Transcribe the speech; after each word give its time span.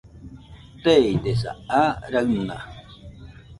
Teidesa, 0.83 1.51
aa 1.79 1.91
raɨna 2.11 2.57